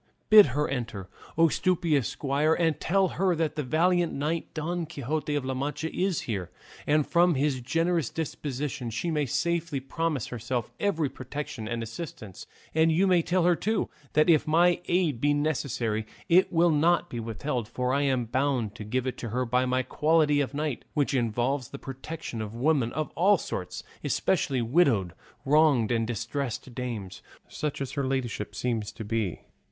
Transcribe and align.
Bid 0.31 0.47
her 0.57 0.67
enter, 0.67 1.09
O 1.37 1.47
stupendous 1.47 2.07
squire, 2.07 2.55
and 2.55 2.79
tell 2.79 3.07
her 3.09 3.35
that 3.35 3.55
the 3.55 3.61
valiant 3.61 4.11
knight 4.11 4.51
Don 4.55 4.87
Quixote 4.87 5.35
of 5.35 5.45
La 5.45 5.53
Mancha 5.53 5.95
is 5.95 6.21
here, 6.21 6.49
and 6.87 7.05
from 7.05 7.35
his 7.35 7.61
generous 7.61 8.09
disposition 8.09 8.89
she 8.89 9.11
may 9.11 9.27
safely 9.27 9.79
promise 9.79 10.25
herself 10.25 10.71
every 10.79 11.07
protection 11.07 11.67
and 11.67 11.83
assistance; 11.83 12.47
and 12.73 12.91
you 12.91 13.05
may 13.05 13.21
tell 13.21 13.43
her, 13.43 13.55
too, 13.55 13.91
that 14.13 14.27
if 14.27 14.47
my 14.47 14.81
aid 14.87 15.21
be 15.21 15.35
necessary 15.35 16.07
it 16.27 16.51
will 16.51 16.71
not 16.71 17.07
be 17.07 17.19
withheld, 17.19 17.67
for 17.67 17.93
I 17.93 18.01
am 18.01 18.25
bound 18.25 18.73
to 18.77 18.83
give 18.83 19.05
it 19.05 19.19
to 19.19 19.29
her 19.29 19.45
by 19.45 19.67
my 19.67 19.83
quality 19.83 20.41
of 20.41 20.55
knight, 20.55 20.83
which 20.95 21.13
involves 21.13 21.67
the 21.69 21.77
protection 21.77 22.41
of 22.41 22.55
women 22.55 22.91
of 22.93 23.11
all 23.11 23.37
sorts, 23.37 23.83
especially 24.03 24.63
widowed, 24.63 25.13
wronged, 25.45 25.91
and 25.91 26.07
distressed 26.07 26.73
dames, 26.73 27.21
such 27.47 27.79
as 27.79 27.91
her 27.91 28.03
ladyship 28.07 28.55
seems 28.55 28.91
to 28.93 29.05
be." 29.05 29.41